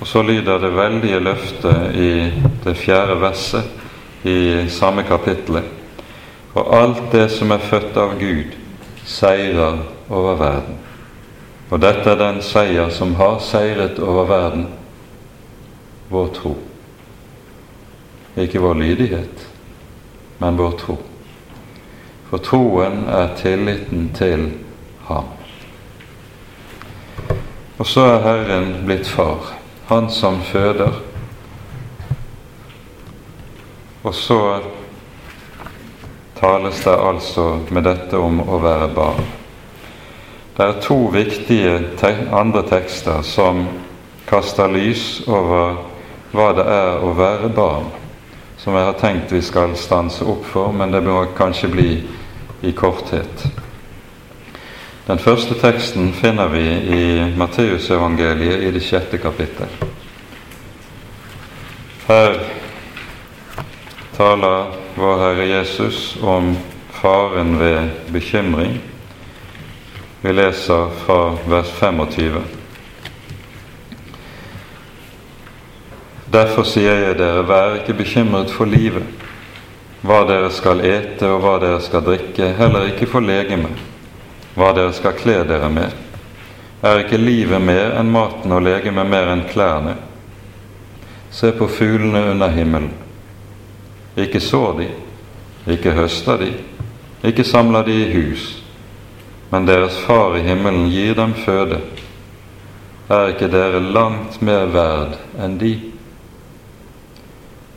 [0.00, 2.12] Og så lyder det veldige løftet i
[2.64, 5.66] det fjerde verset i samme kapittelet.
[6.54, 8.56] Og alt det som er født av Gud,
[9.04, 10.80] seirer over verden.
[11.72, 14.66] Og dette er den seier som har seiret over verden,
[16.12, 16.52] vår tro.
[18.36, 19.46] Ikke vår lydighet,
[20.42, 20.98] men vår tro.
[22.28, 24.50] For troen er tilliten til
[25.08, 25.32] Ham.
[27.80, 29.56] Og så er Herren blitt far,
[29.88, 31.00] Han som føder.
[34.02, 34.60] Og så
[36.40, 39.41] tales det altså med dette om å være barn.
[40.56, 43.64] Det er to viktige te andre tekster som
[44.28, 45.78] kaster lys over
[46.32, 47.88] hva det er å være barn,
[48.60, 51.88] som jeg har tenkt vi skal stanse opp for, men det må kanskje bli
[52.62, 53.46] i korthet.
[55.06, 57.02] Den første teksten finner vi i
[57.36, 59.72] Matteusevangeliet i det sjette kapittel.
[62.06, 62.38] Her
[64.16, 66.52] taler vår Herre Jesus om
[67.00, 68.91] faren ved bekymring.
[70.24, 72.42] Vi leser fra vers 25.
[76.30, 79.02] Derfor sier jeg dere, vær ikke bekymret for livet,
[80.06, 83.82] hva dere skal ete og hva dere skal drikke, heller ikke for legemet,
[84.54, 85.90] hva dere skal kle dere med.
[86.86, 89.98] Er ikke livet mer enn maten og legemet mer enn klærne?
[91.34, 92.94] Se på fuglene under himmelen.
[94.14, 94.90] Ikke sår de,
[95.66, 96.54] ikke høster de,
[97.26, 98.61] ikke samler de i hus,
[99.52, 101.82] men deres Far i himmelen gir dem føde.
[103.12, 105.74] Er ikke dere langt mer verd enn de?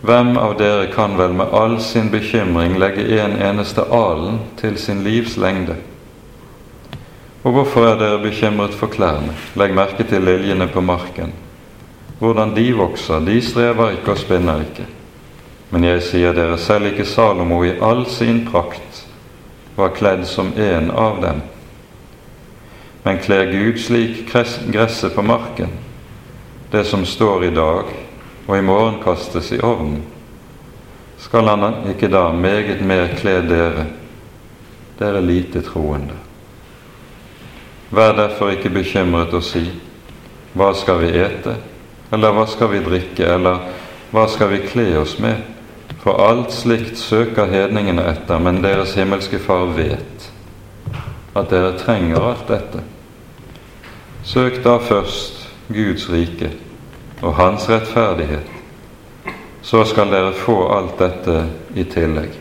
[0.06, 5.02] Hvem av dere kan vel med all sin bekymring legge en eneste alen til sin
[5.04, 5.76] livs lengde?
[7.44, 9.36] Og hvorfor er dere bekymret for klærne?
[9.60, 11.34] Legg merke til liljene på marken.
[12.22, 14.86] Hvordan de vokser, de strever ikke og spinner ikke.
[15.76, 19.04] Men jeg sier dere, selv ikke Salomo i all sin prakt
[19.76, 21.44] var kledd som en av dem.
[23.06, 24.32] Men kler Gud slik
[24.74, 25.70] gresset på marken,
[26.72, 27.92] det som står i dag,
[28.48, 30.02] og i morgen kastes i ovnen,
[31.22, 33.86] skal han ikke da meget mer kle dere,
[34.98, 36.18] dere lite troende?
[37.94, 39.68] Vær derfor ikke bekymret og si,
[40.58, 41.54] hva skal vi ete,
[42.10, 43.62] eller hva skal vi drikke, eller
[44.10, 45.46] hva skal vi kle oss med?
[46.02, 50.32] For alt slikt søker hedningene etter, men deres himmelske Far vet
[51.36, 52.82] at dere trenger alt dette.
[54.26, 56.50] Søk da først Guds rike
[57.22, 58.48] og Hans rettferdighet,
[59.62, 61.44] så skal dere få alt dette
[61.78, 62.34] i tillegg.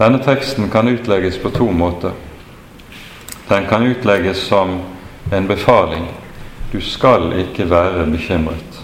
[0.00, 2.16] Denne teksten kan utlegges på to måter.
[3.48, 4.78] Den kan utlegges som
[5.32, 6.08] en befaling.
[6.72, 8.80] Du skal ikke være bekymret.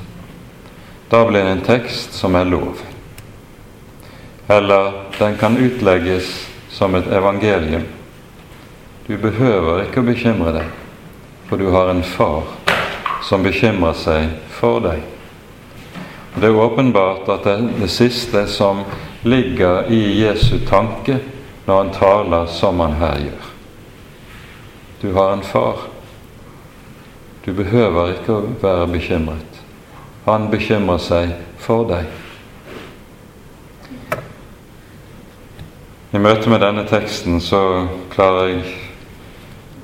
[1.11, 2.83] Da blir det en tekst som er lov.
[4.49, 7.96] Eller den kan utlegges som et evangelium.
[9.07, 10.71] Du behøver ikke å bekymre deg,
[11.47, 12.49] for du har en far
[13.23, 15.05] som bekymrer seg for deg.
[16.35, 18.83] Og Det er åpenbart at det det siste som
[19.23, 21.21] ligger i Jesu tanke
[21.67, 23.45] når han taler som han her gjør.
[25.03, 25.87] Du har en far.
[27.45, 29.61] Du behøver ikke å være bekymret.
[30.25, 31.31] Han bekymrer seg
[31.63, 32.11] for deg.
[36.11, 38.86] I møte med denne teksten så klarer jeg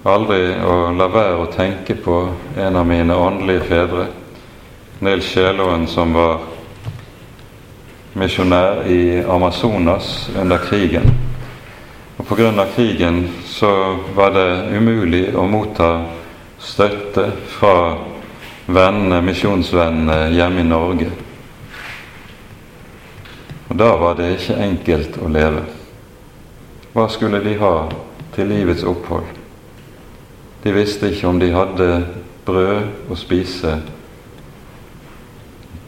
[0.02, 2.16] aldri å la være å tenke på
[2.58, 4.06] en av mine åndelige fedre,
[5.02, 6.40] Nils Sjælåen, som var
[8.18, 11.06] misjonær i Amazonas under krigen.
[12.18, 12.66] Og Pga.
[12.74, 16.04] krigen så var det umulig å motta
[16.58, 17.96] støtte fra
[18.66, 21.10] vennene, misjonsvennene hjemme i Norge.
[23.68, 25.62] Og da var det ikke enkelt å leve.
[26.92, 27.76] Hva skulle de ha
[28.34, 29.41] til livets opphold?
[30.62, 31.88] De visste ikke om de hadde
[32.46, 33.80] brød å spise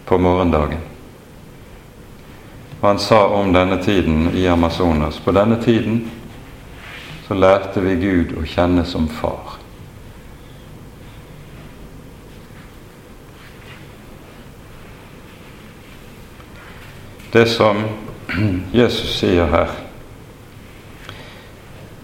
[0.06, 0.82] på morgendagen.
[2.80, 6.10] Og han sa om denne tiden i Amazonas På denne tiden
[7.24, 9.54] så lærte vi Gud å kjenne som far.
[17.32, 17.80] Det som
[18.80, 19.72] Jesus sier her,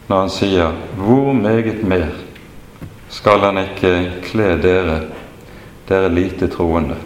[0.08, 2.29] når han sier 'Hvor meget mer
[3.10, 3.94] skal han ikke
[4.30, 5.00] kle dere,
[5.88, 6.98] dere lite troende',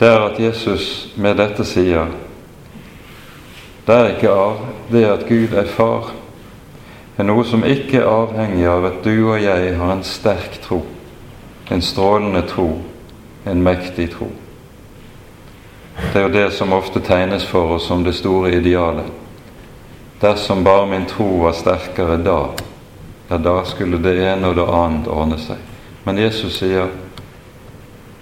[0.00, 2.10] det er at Jesus med dette sier
[3.86, 6.08] det er ikke av det at Gud er far,
[7.16, 10.80] er noe som ikke er avhengig av at du og jeg har en sterk tro,
[11.70, 12.70] en strålende tro,
[13.44, 14.30] en mektig tro.
[16.12, 19.12] Det er jo det som ofte tegnes for oss som det store idealet.
[20.20, 22.38] Dersom bare min tro var sterkere da,
[23.28, 25.60] ja, da skulle det ene og det annet ordne seg.
[26.04, 26.90] Men Jesus sier,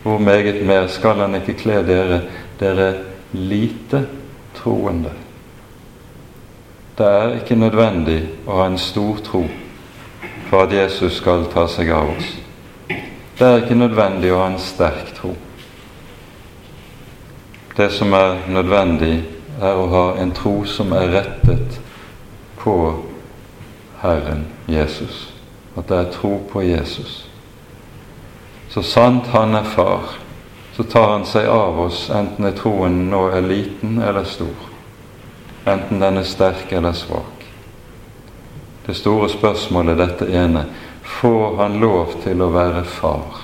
[0.03, 2.21] hvor meget mer skal han ikke kle dere,
[2.61, 2.89] dere
[3.33, 4.05] lite
[4.59, 5.15] troende?
[6.99, 9.47] Det er ikke nødvendig å ha en stor tro
[10.51, 12.35] for at Jesus skal ta seg av oss.
[13.39, 15.33] Det er ikke nødvendig å ha en sterk tro.
[17.73, 19.23] Det som er nødvendig,
[19.63, 21.79] er å ha en tro som er rettet
[22.61, 22.75] på
[24.03, 25.31] Herren Jesus.
[25.77, 27.23] At det er tro på Jesus.
[28.69, 30.19] Så sant Han er far,
[30.77, 34.69] så tar Han seg av oss, enten troen nå er liten eller stor
[35.65, 37.47] enten den er sterk eller svak.
[38.87, 40.65] Det store spørsmålet er dette ene
[41.03, 43.43] får han lov til å være far?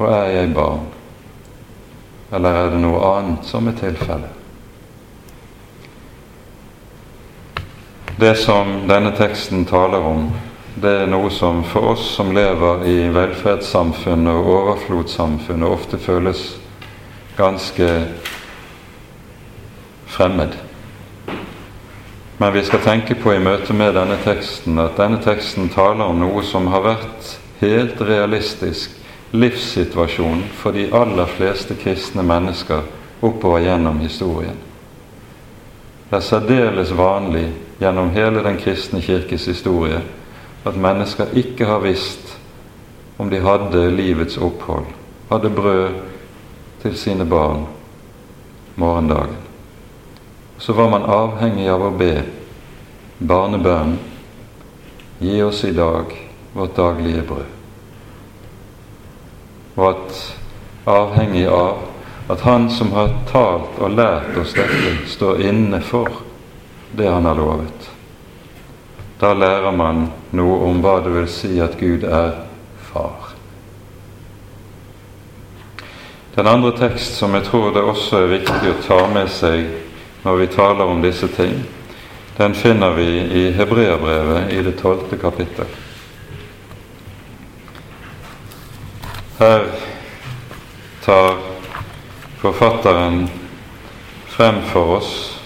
[0.00, 0.86] Og er jeg barn?
[2.32, 4.39] Eller er det noe annet som er tilfellet?
[8.20, 10.26] Det som denne teksten taler om,
[10.76, 16.42] det er noe som for oss som lever i velferdssamfunnet og overflodssamfunnet, ofte føles
[17.38, 17.86] ganske
[20.04, 20.58] fremmed.
[22.42, 26.20] Men vi skal tenke på i møte med denne teksten at denne teksten taler om
[26.20, 29.00] noe som har vært helt realistisk
[29.32, 32.84] livssituasjon for de aller fleste kristne mennesker
[33.24, 34.60] oppover gjennom historien.
[36.10, 37.48] Det er særdeles vanlig
[37.80, 40.00] gjennom hele den kristne kirkes historie
[40.64, 42.36] at mennesker ikke har visst
[43.18, 44.88] om de hadde livets opphold,
[45.30, 46.00] hadde brød
[46.82, 47.64] til sine barn
[48.76, 49.50] morgendagen
[50.60, 52.14] så var man avhengig av å be
[53.18, 53.98] barnebønnen
[55.20, 56.12] Gi oss i dag
[56.56, 57.48] vårt daglige brød.
[59.76, 60.20] Og at
[60.88, 61.82] avhengig av
[62.32, 66.22] at Han som har talt og lært oss dette, står inne for
[66.92, 67.90] det Han har lovet.
[69.20, 72.38] Da lærer man noe om hva det vil si at Gud er
[72.92, 73.34] far.
[76.34, 79.66] Den andre tekst som jeg tror det også er viktig å ta med seg
[80.22, 81.58] når vi taler om disse ting,
[82.36, 83.08] den finner vi
[83.42, 85.68] i Hebreabrevet i det tolvte kapittel.
[89.40, 89.66] Her
[91.04, 91.36] tar
[92.40, 93.26] forfatteren
[94.28, 95.39] frem for oss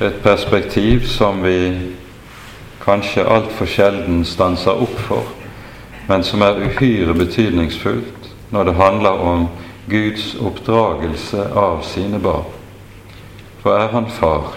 [0.00, 1.92] et perspektiv som vi
[2.84, 5.24] kanskje altfor sjelden stanser opp for,
[6.06, 9.48] men som er uhyre betydningsfullt når det handler om
[9.88, 12.44] Guds oppdragelse av sine barn.
[13.62, 14.54] For er han far,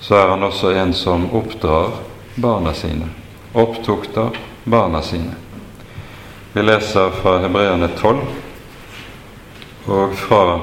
[0.00, 1.90] så er han også en som oppdrar
[2.36, 3.08] barna sine,
[3.54, 4.30] opptukter
[4.64, 5.34] barna sine.
[6.52, 8.18] Vi leser fra Hebreerne 12
[9.86, 10.60] og fra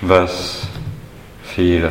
[0.00, 0.68] vers
[1.42, 1.90] 4.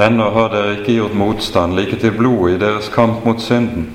[0.00, 3.90] Ennå har dere ikke gjort motstand like til blodet i deres kamp mot synden.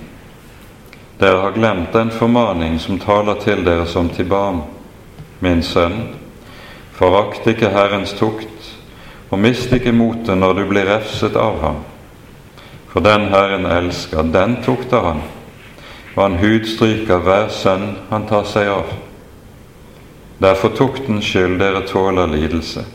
[1.17, 4.59] Dere har glemt den formaning som taler til dere som til barn.
[5.39, 6.03] Min sønn,
[6.93, 8.69] forakt ikke Herrens tukt,
[9.31, 11.81] og mist ikke motet når du blir refset av ham.
[12.93, 15.25] For den Herren elsker, den tukter han,
[16.13, 18.93] og han hudstryker hver sønn han tar seg av.
[20.37, 22.85] Det er for tuktens skyld dere tåler lidelse.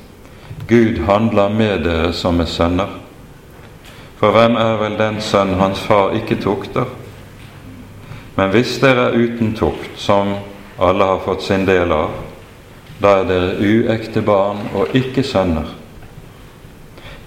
[0.69, 3.00] Gud handler med dere som er sønner.
[4.21, 6.91] For hvem er vel den sønn hans far ikke tukter?
[8.37, 10.35] Men hvis dere er uten tukt, som
[10.81, 12.13] alle har fått sin del av,
[13.01, 15.73] da er dere uekte barn og ikke sønner.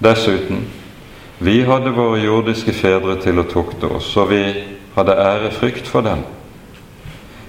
[0.06, 0.68] Dessuten,
[1.42, 4.44] vi hadde våre jordiske fedre til å tukte oss, og vi
[4.94, 6.22] hadde ærefrykt for dem,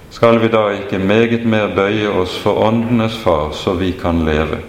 [0.09, 4.61] skal vi da ikke meget mer bøye oss for åndenes far, så vi kan leve?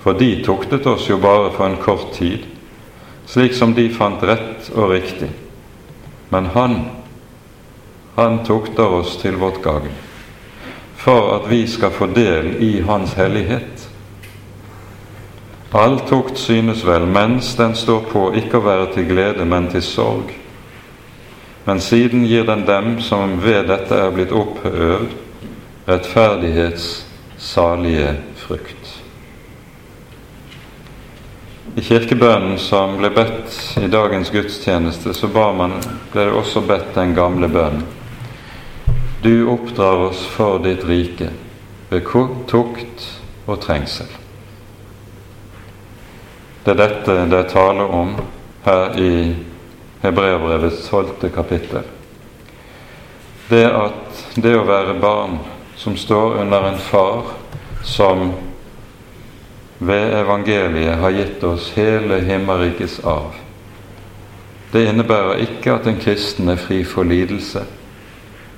[0.00, 2.53] For de tuktet oss jo bare for en kort tid,
[3.26, 5.30] slik som de fant rett og riktig.
[6.28, 6.76] Men Han,
[8.16, 9.90] Han tukter oss til vårt gagn,
[10.96, 13.88] for at vi skal få del i Hans hellighet.
[15.74, 19.82] All tukt synes vel, mens den står på, ikke å være til glede, men til
[19.82, 20.30] sorg.
[21.64, 25.16] Men siden gir den dem som ved dette er blitt oppøvd,
[25.88, 27.06] rettferdighets
[27.38, 28.83] salige frukt.
[31.74, 35.72] I kirkebønnen som ble bedt i dagens gudstjeneste, så man,
[36.12, 37.82] ble det også bedt den gamle bønnen.
[39.24, 41.32] Du oppdrar oss for ditt rike
[41.90, 42.06] ved
[42.46, 43.06] tukt
[43.46, 44.06] og trengsel.
[46.64, 48.14] Det er dette det er tale om
[48.64, 49.34] her i
[50.04, 51.82] Hebreabrevets tolvte kapittel.
[53.48, 55.40] Det at det å være barn
[55.76, 57.34] som står under en far
[57.82, 58.30] som
[59.86, 63.34] ved evangeliet har gitt oss hele himmerikets arv.
[64.72, 67.62] Det innebærer ikke at en kristen er fri for lidelse,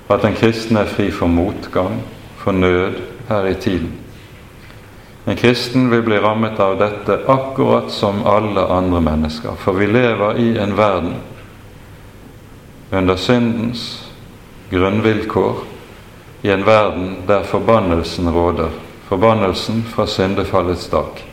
[0.09, 2.01] at en kristen er fri for motgang,
[2.37, 3.93] for nød her i tiden.
[5.27, 10.39] En kristen vil bli rammet av dette akkurat som alle andre mennesker, for vi lever
[10.39, 11.15] i en verden
[12.93, 14.13] under syndens
[14.71, 15.65] grunnvilkår,
[16.43, 18.71] i en verden der forbannelsen råder,
[19.09, 21.25] forbannelsen fra syndefallets dag.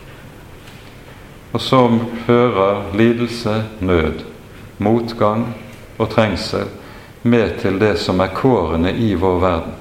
[1.52, 4.24] Og så hører lidelse, nød,
[4.78, 5.54] motgang
[5.98, 6.66] og trengsel
[7.22, 9.72] med til det som er kårene i vår verden.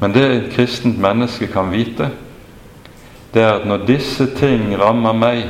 [0.00, 2.10] Men det et kristent menneske kan vite,
[3.34, 5.48] det er at når disse ting rammer meg,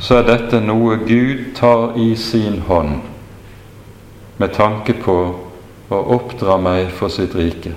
[0.00, 3.00] så er dette noe Gud tar i sin hånd
[4.38, 5.18] med tanke på
[5.90, 7.74] å oppdra meg for sitt rike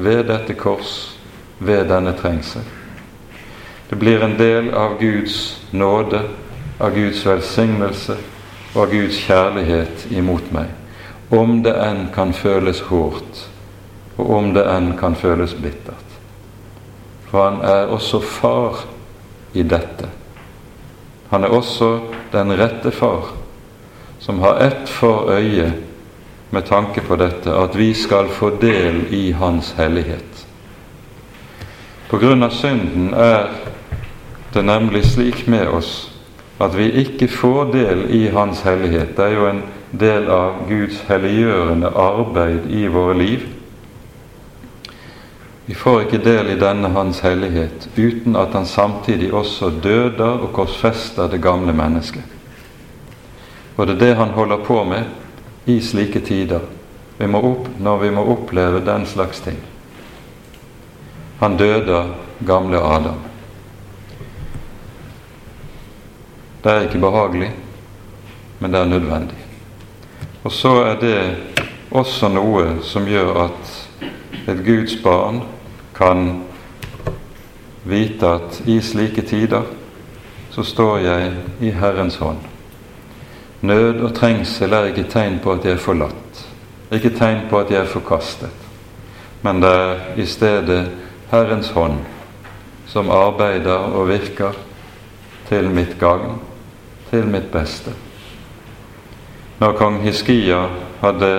[0.00, 1.18] ved dette kors,
[1.58, 2.64] ved denne trengsel.
[3.90, 6.22] Det blir en del av Guds nåde,
[6.78, 8.16] av Guds velsignelse
[8.74, 10.70] og av Guds kjærlighet imot meg,
[11.30, 13.46] om det enn kan føles hårdt
[14.20, 16.16] og om det enn kan føles bittert.
[17.30, 18.82] For han er også far
[19.54, 20.08] i dette.
[21.30, 21.92] Han er også
[22.32, 23.30] den rette far,
[24.20, 25.72] som har ett for øye
[26.50, 30.46] med tanke på dette, at vi skal få del i Hans hellighet.
[32.10, 33.52] På grunn av synden er
[34.54, 35.92] det nemlig slik med oss
[36.60, 39.14] at vi ikke får del i Hans hellighet.
[39.16, 43.46] Det er jo en del av Guds helliggjørende arbeid i våre liv
[45.70, 50.48] vi får ikke del i denne Hans hellighet uten at Han samtidig også døder og
[50.52, 52.24] korsfester det gamle mennesket.
[53.76, 55.04] Og det er det Han holder på med
[55.64, 56.60] i slike tider,
[57.18, 59.58] vi opp, når vi må oppleve den slags ting.
[61.40, 62.04] Han døde
[62.46, 63.20] gamle Adam.
[66.64, 67.50] Det er ikke behagelig,
[68.58, 69.36] men det er nødvendig.
[70.44, 71.36] Og så er det
[71.90, 73.74] også noe som gjør at
[74.48, 75.42] et Guds barn
[75.96, 76.42] kan
[77.84, 79.64] vite at i slike tider
[80.50, 82.49] så står jeg i Herrens hånd.
[83.60, 86.44] Nød og trengsel er ikke tegn på at jeg er forlatt,
[86.92, 88.68] ikke tegn på at jeg er forkastet,
[89.44, 90.80] men det er i stedet
[91.30, 91.98] Herrens hånd
[92.90, 94.56] som arbeider og virker
[95.48, 96.38] til mitt gagn,
[97.10, 97.92] til mitt beste.
[99.60, 100.62] Når kong Hiskia
[101.02, 101.30] hadde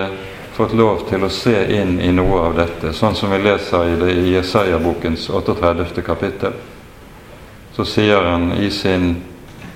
[0.54, 3.98] fått lov til å se inn i noe av dette, sånn som vi leser i
[3.98, 6.04] det i Jesaja-bokens 38.
[6.06, 6.54] kapittel.
[7.74, 9.16] Så sier han i sin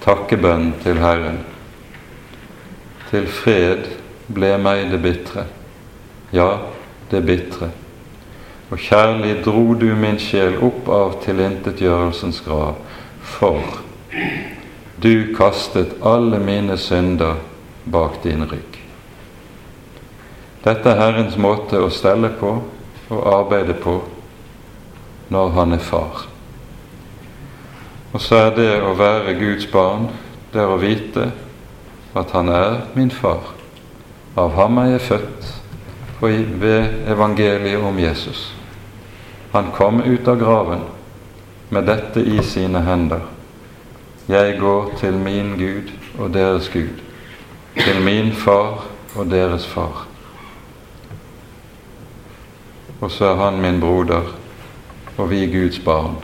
[0.04, 1.42] takkebønn til Herren
[3.10, 3.86] Til fred
[4.34, 5.46] ble meg det bitre,
[6.34, 6.48] ja,
[7.10, 7.70] det bitre.
[8.70, 12.80] Og kjærlig dro du min sjel opp av tilintetgjørelsens grav,
[13.22, 13.62] for
[15.02, 17.38] du kastet alle mine synder
[17.84, 18.80] bak din rygg.
[20.66, 22.56] Dette er Herrens måte å stelle på
[23.06, 24.00] og arbeide på
[25.30, 26.26] når han er far.
[28.10, 30.08] Og så er det å være Guds barn,
[30.50, 31.28] det er å vite
[32.16, 33.52] at han er min far.
[34.36, 35.52] Av ham er jeg født
[36.20, 38.52] ved evangeliet om Jesus.
[39.52, 40.82] Han kom ut av graven
[41.70, 43.22] med dette i sine hender.
[44.28, 47.00] Jeg går til min Gud og deres Gud,
[47.76, 50.06] til min far og deres far
[53.00, 54.22] og så er han min broder,
[55.16, 56.16] og vi Guds barn.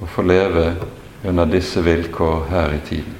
[0.00, 0.66] Å få leve
[1.24, 3.19] under disse vilkår her i tiden.